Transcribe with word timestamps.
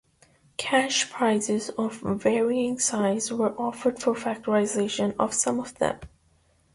Cash 0.57 1.11
prizes 1.11 1.69
of 1.77 1.97
varying 2.01 2.79
size 2.79 3.31
were 3.31 3.51
offered 3.61 4.01
for 4.01 4.15
factorization 4.15 5.13
of 5.19 5.31
some 5.31 5.59
of 5.59 5.75
them. 5.75 5.99